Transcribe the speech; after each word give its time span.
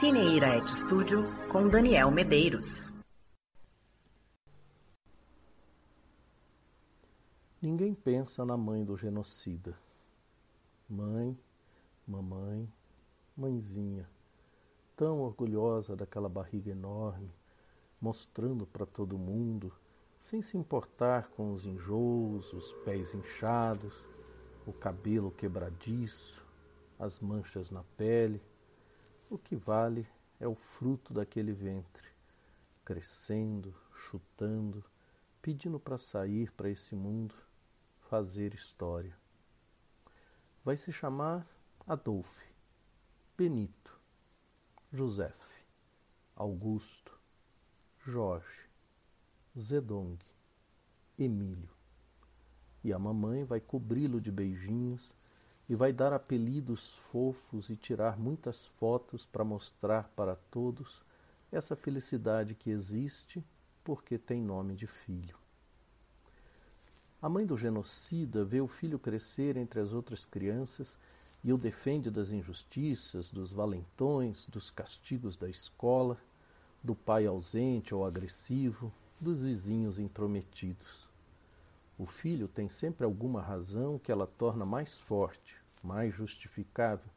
Cineira 0.00 0.56
Et 0.56 0.66
Studio 0.66 1.24
com 1.52 1.68
Daniel 1.68 2.10
Medeiros. 2.10 2.90
Ninguém 7.60 7.94
pensa 7.94 8.42
na 8.46 8.56
mãe 8.56 8.82
do 8.82 8.96
genocida. 8.96 9.78
Mãe, 10.88 11.38
mamãe, 12.08 12.66
mãezinha, 13.36 14.08
tão 14.96 15.20
orgulhosa 15.20 15.94
daquela 15.94 16.30
barriga 16.30 16.70
enorme, 16.70 17.30
mostrando 18.00 18.66
para 18.66 18.86
todo 18.86 19.18
mundo, 19.18 19.70
sem 20.18 20.40
se 20.40 20.56
importar 20.56 21.28
com 21.28 21.52
os 21.52 21.66
enjoos, 21.66 22.54
os 22.54 22.72
pés 22.86 23.12
inchados, 23.12 24.06
o 24.66 24.72
cabelo 24.72 25.30
quebradiço, 25.30 26.42
as 26.98 27.20
manchas 27.20 27.70
na 27.70 27.82
pele. 27.98 28.40
O 29.30 29.38
que 29.38 29.54
vale 29.54 30.08
é 30.40 30.48
o 30.48 30.56
fruto 30.56 31.14
daquele 31.14 31.52
ventre, 31.52 32.08
crescendo, 32.84 33.72
chutando, 33.94 34.84
pedindo 35.40 35.78
para 35.78 35.96
sair 35.96 36.50
para 36.50 36.68
esse 36.68 36.96
mundo, 36.96 37.32
fazer 38.00 38.52
história. 38.54 39.16
Vai 40.64 40.76
se 40.76 40.92
chamar 40.92 41.46
Adolfo, 41.86 42.44
Benito, 43.38 43.96
José, 44.92 45.32
Augusto, 46.34 47.16
Jorge, 48.00 48.68
Zedong, 49.56 50.18
Emílio. 51.16 51.70
E 52.82 52.92
a 52.92 52.98
mamãe 52.98 53.44
vai 53.44 53.60
cobri-lo 53.60 54.20
de 54.20 54.32
beijinhos 54.32 55.14
e 55.70 55.74
vai 55.76 55.92
dar 55.92 56.12
apelidos 56.12 56.96
fofos 56.96 57.70
e 57.70 57.76
tirar 57.76 58.18
muitas 58.18 58.66
fotos 58.66 59.24
para 59.24 59.44
mostrar 59.44 60.10
para 60.16 60.34
todos 60.34 61.00
essa 61.52 61.76
felicidade 61.76 62.56
que 62.56 62.70
existe 62.70 63.40
porque 63.84 64.18
tem 64.18 64.42
nome 64.42 64.74
de 64.74 64.88
filho. 64.88 65.38
A 67.22 67.28
mãe 67.28 67.46
do 67.46 67.56
genocida 67.56 68.44
vê 68.44 68.60
o 68.60 68.66
filho 68.66 68.98
crescer 68.98 69.56
entre 69.56 69.78
as 69.78 69.92
outras 69.92 70.24
crianças 70.24 70.98
e 71.44 71.52
o 71.52 71.56
defende 71.56 72.10
das 72.10 72.30
injustiças, 72.30 73.30
dos 73.30 73.52
valentões, 73.52 74.48
dos 74.48 74.72
castigos 74.72 75.36
da 75.36 75.48
escola, 75.48 76.18
do 76.82 76.96
pai 76.96 77.26
ausente 77.26 77.94
ou 77.94 78.04
agressivo, 78.04 78.92
dos 79.20 79.42
vizinhos 79.42 80.00
intrometidos. 80.00 81.08
O 81.96 82.06
filho 82.06 82.48
tem 82.48 82.68
sempre 82.68 83.04
alguma 83.04 83.40
razão 83.40 84.00
que 84.00 84.10
ela 84.10 84.26
torna 84.26 84.66
mais 84.66 84.98
forte, 84.98 85.59
mais 85.82 86.14
justificável, 86.14 87.10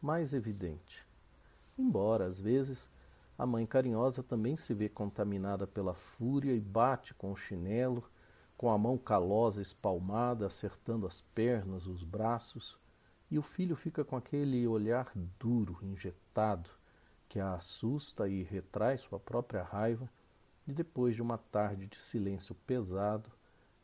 mais 0.00 0.32
evidente. 0.32 1.06
Embora, 1.78 2.26
às 2.26 2.40
vezes, 2.40 2.88
a 3.38 3.46
mãe 3.46 3.66
carinhosa 3.66 4.22
também 4.22 4.56
se 4.56 4.74
vê 4.74 4.88
contaminada 4.88 5.66
pela 5.66 5.94
fúria 5.94 6.52
e 6.52 6.60
bate 6.60 7.14
com 7.14 7.32
o 7.32 7.36
chinelo 7.36 8.04
com 8.60 8.70
a 8.70 8.76
mão 8.76 8.98
calosa 8.98 9.62
espalmada, 9.62 10.46
acertando 10.46 11.06
as 11.06 11.22
pernas, 11.34 11.86
os 11.86 12.04
braços, 12.04 12.78
e 13.30 13.38
o 13.38 13.42
filho 13.42 13.74
fica 13.74 14.04
com 14.04 14.18
aquele 14.18 14.66
olhar 14.66 15.10
duro, 15.38 15.78
injetado, 15.80 16.68
que 17.26 17.40
a 17.40 17.54
assusta 17.54 18.28
e 18.28 18.42
retrai 18.42 18.98
sua 18.98 19.18
própria 19.18 19.62
raiva, 19.62 20.06
e 20.68 20.74
depois 20.74 21.16
de 21.16 21.22
uma 21.22 21.38
tarde 21.38 21.86
de 21.86 22.02
silêncio 22.02 22.54
pesado, 22.54 23.30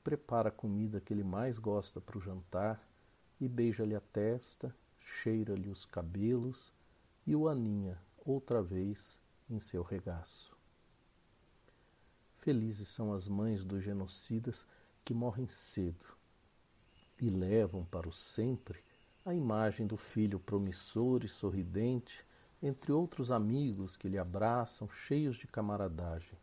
prepara 0.05 0.50
a 0.50 0.53
comida 0.53 1.00
que 1.00 1.15
ele 1.15 1.25
mais 1.25 1.59
gosta 1.59 1.99
para 1.99 2.19
o 2.19 2.21
jantar 2.21 2.78
e 3.41 3.49
beija-lhe 3.49 3.95
a 3.95 4.01
testa, 4.01 4.75
cheira-lhe 4.99 5.69
os 5.69 5.85
cabelos 5.85 6.73
e 7.27 7.35
o 7.35 7.49
aninha 7.49 8.01
outra 8.25 8.63
vez 8.63 9.21
em 9.49 9.61
seu 9.61 9.83
regaço. 9.83 10.57
Felizes 12.39 12.89
são 12.89 13.13
as 13.13 13.29
mães 13.29 13.65
dos 13.65 13.83
genocidas 13.83 14.67
que 15.05 15.13
morrem 15.13 15.49
cedo 15.49 16.07
e 17.21 17.29
levam 17.29 17.85
para 17.85 18.09
o 18.09 18.13
sempre 18.13 18.83
a 19.25 19.35
imagem 19.35 19.87
do 19.87 19.97
filho 19.97 20.39
promissor 20.39 21.25
e 21.25 21.29
sorridente, 21.29 22.25
entre 22.63 22.93
outros 22.93 23.33
amigos 23.33 23.97
que 23.97 24.09
lhe 24.09 24.19
abraçam, 24.19 24.89
cheios 24.89 25.37
de 25.37 25.47
camaradagem. 25.49 26.39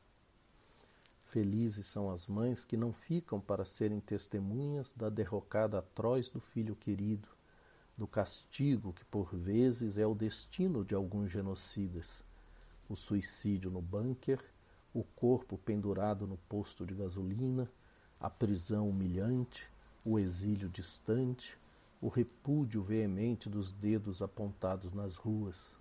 Felizes 1.34 1.88
são 1.88 2.12
as 2.12 2.28
mães 2.28 2.64
que 2.64 2.78
não 2.78 2.94
ficam 2.94 3.42
para 3.42 3.66
serem 3.66 4.00
testemunhas 4.00 4.94
da 4.94 5.10
derrocada 5.10 5.80
atroz 5.80 6.30
do 6.30 6.40
filho 6.40 6.76
querido, 6.76 7.28
do 7.98 8.06
castigo 8.06 8.94
que 8.94 9.04
por 9.06 9.36
vezes 9.36 9.98
é 9.98 10.06
o 10.06 10.14
destino 10.14 10.86
de 10.86 10.94
alguns 10.94 11.32
genocidas, 11.32 12.24
o 12.88 12.96
suicídio 12.96 13.72
no 13.72 13.82
bunker 13.82 14.40
o 14.94 15.04
corpo 15.04 15.58
pendurado 15.58 16.28
no 16.28 16.38
posto 16.38 16.86
de 16.86 16.94
gasolina, 16.94 17.68
a 18.20 18.30
prisão 18.30 18.88
humilhante, 18.88 19.68
o 20.06 20.20
exílio 20.20 20.70
distante, 20.70 21.58
o 22.00 22.10
repúdio 22.10 22.84
veemente 22.84 23.50
dos 23.50 23.72
dedos 23.72 24.22
apontados 24.22 24.94
nas 24.94 25.16
ruas. 25.16 25.76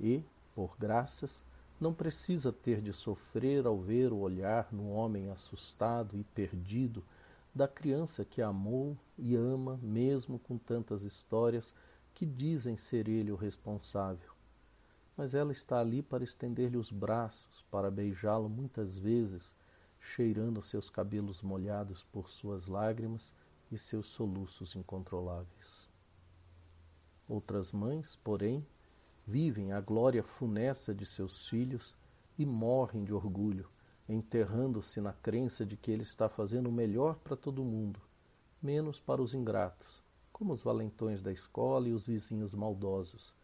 E, 0.00 0.22
por 0.54 0.74
graças, 0.78 1.44
não 1.84 1.94
precisa 1.94 2.52
ter 2.52 2.80
de 2.80 2.92
sofrer 2.92 3.66
ao 3.66 3.78
ver 3.78 4.12
o 4.12 4.18
olhar 4.18 4.72
no 4.72 4.90
homem 4.90 5.30
assustado 5.30 6.18
e 6.18 6.24
perdido 6.24 7.04
da 7.54 7.68
criança 7.68 8.24
que 8.24 8.42
amou 8.42 8.96
e 9.16 9.36
ama, 9.36 9.78
mesmo 9.82 10.38
com 10.38 10.58
tantas 10.58 11.04
histórias 11.04 11.74
que 12.14 12.26
dizem 12.26 12.76
ser 12.76 13.08
ele 13.08 13.30
o 13.30 13.36
responsável 13.36 14.34
mas 15.16 15.34
ela 15.34 15.52
está 15.52 15.78
ali 15.78 16.02
para 16.02 16.24
estender-lhe 16.24 16.76
os 16.76 16.90
braços, 16.90 17.64
para 17.70 17.90
beijá-lo 17.90 18.48
muitas 18.48 18.98
vezes, 18.98 19.54
cheirando 20.00 20.60
seus 20.62 20.90
cabelos 20.90 21.40
molhados 21.40 22.04
por 22.04 22.28
suas 22.28 22.66
lágrimas 22.66 23.32
e 23.70 23.78
seus 23.78 24.06
soluços 24.06 24.74
incontroláveis. 24.74 25.88
Outras 27.28 27.72
mães, 27.72 28.16
porém, 28.24 28.66
vivem 29.26 29.72
a 29.72 29.80
glória 29.80 30.22
funesta 30.22 30.94
de 30.94 31.06
seus 31.06 31.48
filhos 31.48 31.96
e 32.38 32.44
morrem 32.44 33.04
de 33.04 33.12
orgulho, 33.12 33.68
enterrando-se 34.08 35.00
na 35.00 35.12
crença 35.12 35.64
de 35.64 35.76
que 35.76 35.90
ele 35.90 36.02
está 36.02 36.28
fazendo 36.28 36.68
o 36.68 36.72
melhor 36.72 37.16
para 37.16 37.36
todo 37.36 37.64
mundo, 37.64 38.00
menos 38.62 39.00
para 39.00 39.22
os 39.22 39.34
ingratos, 39.34 40.02
como 40.32 40.52
os 40.52 40.62
valentões 40.62 41.22
da 41.22 41.32
escola 41.32 41.88
e 41.88 41.92
os 41.92 42.06
vizinhos 42.06 42.54
maldosos 42.54 43.34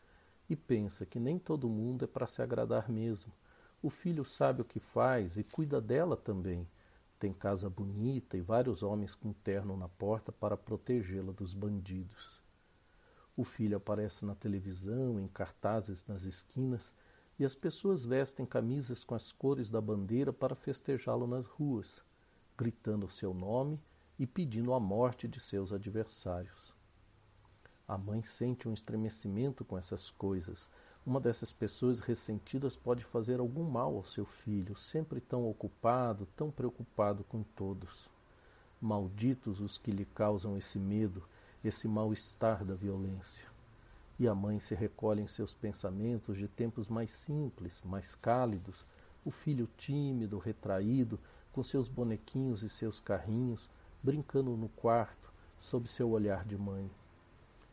e 0.50 0.56
pensa 0.56 1.06
que 1.06 1.20
nem 1.20 1.38
todo 1.38 1.68
mundo 1.68 2.04
é 2.04 2.08
para 2.08 2.26
se 2.26 2.42
agradar 2.42 2.90
mesmo. 2.90 3.32
O 3.80 3.88
filho 3.88 4.24
sabe 4.24 4.60
o 4.60 4.64
que 4.64 4.80
faz 4.80 5.36
e 5.36 5.44
cuida 5.44 5.80
dela 5.80 6.16
também. 6.16 6.68
Tem 7.20 7.32
casa 7.32 7.70
bonita 7.70 8.36
e 8.36 8.40
vários 8.40 8.82
homens 8.82 9.14
com 9.14 9.32
terno 9.32 9.76
na 9.76 9.88
porta 9.88 10.32
para 10.32 10.56
protegê-la 10.56 11.32
dos 11.32 11.54
bandidos. 11.54 12.39
O 13.40 13.44
filho 13.44 13.78
aparece 13.78 14.26
na 14.26 14.34
televisão, 14.34 15.18
em 15.18 15.26
cartazes 15.26 16.04
nas 16.06 16.24
esquinas, 16.24 16.94
e 17.38 17.44
as 17.46 17.54
pessoas 17.54 18.04
vestem 18.04 18.44
camisas 18.44 19.02
com 19.02 19.14
as 19.14 19.32
cores 19.32 19.70
da 19.70 19.80
bandeira 19.80 20.30
para 20.30 20.54
festejá-lo 20.54 21.26
nas 21.26 21.46
ruas, 21.46 22.02
gritando 22.54 23.08
seu 23.08 23.32
nome 23.32 23.80
e 24.18 24.26
pedindo 24.26 24.74
a 24.74 24.78
morte 24.78 25.26
de 25.26 25.40
seus 25.40 25.72
adversários. 25.72 26.74
A 27.88 27.96
mãe 27.96 28.22
sente 28.22 28.68
um 28.68 28.74
estremecimento 28.74 29.64
com 29.64 29.78
essas 29.78 30.10
coisas. 30.10 30.68
Uma 31.06 31.18
dessas 31.18 31.50
pessoas 31.50 31.98
ressentidas 31.98 32.76
pode 32.76 33.04
fazer 33.04 33.40
algum 33.40 33.64
mal 33.64 33.96
ao 33.96 34.04
seu 34.04 34.26
filho, 34.26 34.76
sempre 34.76 35.18
tão 35.18 35.48
ocupado, 35.48 36.28
tão 36.36 36.50
preocupado 36.50 37.24
com 37.24 37.42
todos. 37.42 38.06
Malditos 38.78 39.62
os 39.62 39.78
que 39.78 39.90
lhe 39.90 40.04
causam 40.04 40.58
esse 40.58 40.78
medo, 40.78 41.26
esse 41.64 41.86
mal-estar 41.86 42.64
da 42.64 42.74
violência. 42.74 43.46
E 44.18 44.28
a 44.28 44.34
mãe 44.34 44.60
se 44.60 44.74
recolhe 44.74 45.22
em 45.22 45.26
seus 45.26 45.54
pensamentos 45.54 46.36
de 46.36 46.46
tempos 46.46 46.88
mais 46.88 47.10
simples, 47.10 47.82
mais 47.84 48.14
cálidos, 48.14 48.84
o 49.24 49.30
filho 49.30 49.68
tímido, 49.76 50.38
retraído, 50.38 51.18
com 51.52 51.62
seus 51.62 51.88
bonequinhos 51.88 52.62
e 52.62 52.68
seus 52.68 53.00
carrinhos, 53.00 53.68
brincando 54.02 54.56
no 54.56 54.68
quarto, 54.68 55.32
sob 55.58 55.88
seu 55.88 56.10
olhar 56.10 56.44
de 56.44 56.56
mãe. 56.56 56.90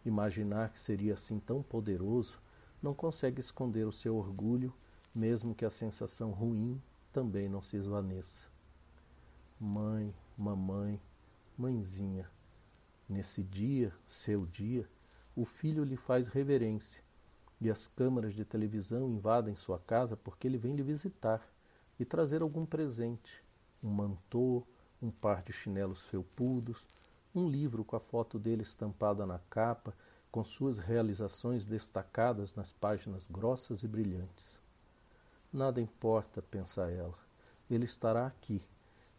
Imaginar 0.05 0.69
que 0.69 0.79
seria 0.79 1.13
assim 1.13 1.39
tão 1.39 1.61
poderoso 1.61 2.39
não 2.81 2.93
consegue 2.93 3.39
esconder 3.39 3.85
o 3.85 3.91
seu 3.91 4.15
orgulho, 4.15 4.73
mesmo 5.13 5.55
que 5.55 5.65
a 5.65 5.69
sensação 5.69 6.31
ruim 6.31 6.81
também 7.11 7.49
não 7.49 7.61
se 7.61 7.75
esvaneça. 7.75 8.47
Mãe, 9.59 10.13
mamãe, 10.37 11.01
mãezinha, 11.57 12.29
nesse 13.07 13.43
dia, 13.43 13.93
seu 14.07 14.45
dia, 14.45 14.87
o 15.35 15.45
filho 15.45 15.83
lhe 15.83 15.95
faz 15.95 16.27
reverência 16.27 17.01
e 17.59 17.69
as 17.69 17.87
câmaras 17.87 18.33
de 18.33 18.45
televisão 18.45 19.09
invadem 19.09 19.55
sua 19.55 19.79
casa 19.79 20.15
porque 20.15 20.47
ele 20.47 20.57
vem 20.57 20.75
lhe 20.75 20.83
visitar 20.83 21.47
e 21.99 22.05
trazer 22.05 22.41
algum 22.41 22.65
presente, 22.65 23.43
um 23.83 23.89
mantô, 23.89 24.63
um 25.01 25.09
par 25.09 25.41
de 25.41 25.51
chinelos 25.53 26.05
felpudos, 26.05 26.85
um 27.33 27.47
livro 27.47 27.83
com 27.83 27.95
a 27.95 27.99
foto 27.99 28.37
dele 28.39 28.63
estampada 28.63 29.25
na 29.25 29.39
capa, 29.49 29.93
com 30.31 30.43
suas 30.43 30.77
realizações 30.77 31.65
destacadas 31.65 32.53
nas 32.55 32.71
páginas 32.71 33.27
grossas 33.27 33.83
e 33.83 33.87
brilhantes. 33.87 34.59
Nada 35.51 35.81
importa, 35.81 36.41
pensa 36.41 36.91
ela, 36.91 37.17
ele 37.69 37.85
estará 37.85 38.27
aqui, 38.27 38.61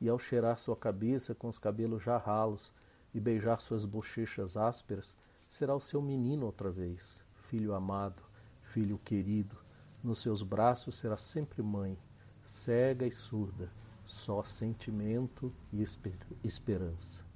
e 0.00 0.08
ao 0.08 0.19
cheirar 0.19 0.58
sua 0.58 0.76
cabeça 0.76 1.34
com 1.34 1.49
os 1.49 1.58
cabelos 1.58 2.02
já 2.02 2.19
ralos 2.19 2.73
e 3.19 3.20
beijar 3.20 3.61
suas 3.61 3.85
bochechas 3.85 4.56
ásperas, 4.56 5.17
será 5.49 5.75
o 5.75 5.81
seu 5.81 6.00
menino 6.00 6.47
outra 6.47 6.70
vez, 6.70 7.20
filho 7.35 7.75
amado, 7.75 8.23
filho 8.62 8.97
querido, 9.05 9.56
nos 10.03 10.20
seus 10.20 10.41
braços 10.41 10.97
será 10.97 11.17
sempre 11.17 11.61
mãe, 11.61 11.99
cega 12.44 13.05
e 13.05 13.11
surda, 13.11 13.73
só 14.06 14.44
sentimento 14.44 15.53
e 15.73 15.82
esper 15.82 16.17
esperança. 16.44 17.26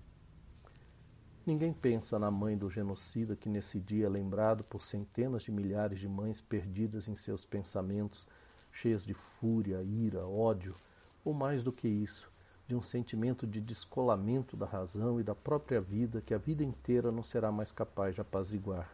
Ninguém 1.44 1.72
pensa 1.72 2.16
na 2.16 2.30
mãe 2.30 2.56
do 2.56 2.70
genocida 2.70 3.34
que 3.34 3.48
nesse 3.48 3.80
dia 3.80 4.06
é 4.06 4.08
lembrado 4.08 4.62
por 4.62 4.82
centenas 4.82 5.42
de 5.42 5.50
milhares 5.50 5.98
de 5.98 6.08
mães 6.08 6.40
perdidas 6.40 7.08
em 7.08 7.16
seus 7.16 7.44
pensamentos, 7.44 8.24
cheias 8.70 9.04
de 9.04 9.14
fúria, 9.14 9.82
ira, 9.82 10.24
ódio, 10.24 10.76
ou 11.24 11.34
mais 11.34 11.64
do 11.64 11.72
que 11.72 11.88
isso, 11.88 12.31
de 12.72 12.76
um 12.76 12.80
sentimento 12.80 13.46
de 13.46 13.60
descolamento 13.60 14.56
da 14.56 14.64
razão 14.64 15.20
e 15.20 15.22
da 15.22 15.34
própria 15.34 15.78
vida 15.78 16.22
que 16.22 16.32
a 16.32 16.38
vida 16.38 16.64
inteira 16.64 17.12
não 17.12 17.22
será 17.22 17.52
mais 17.52 17.70
capaz 17.70 18.14
de 18.14 18.22
apaziguar. 18.22 18.90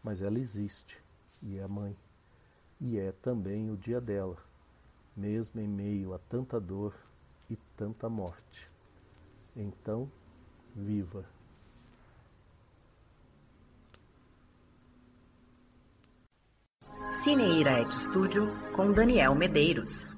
Mas 0.00 0.22
ela 0.22 0.38
existe, 0.38 0.96
e 1.42 1.58
é 1.58 1.66
mãe, 1.66 1.96
e 2.80 2.96
é 2.96 3.10
também 3.10 3.68
o 3.68 3.76
dia 3.76 4.00
dela, 4.00 4.36
mesmo 5.16 5.60
em 5.60 5.66
meio 5.66 6.14
a 6.14 6.20
tanta 6.20 6.60
dor 6.60 6.94
e 7.50 7.56
tanta 7.76 8.08
morte. 8.08 8.70
Então, 9.56 10.08
viva! 10.72 11.24
Cineira 17.24 17.80
Et 17.80 17.92
Studio 17.92 18.48
com 18.72 18.92
Daniel 18.92 19.34
Medeiros. 19.34 20.17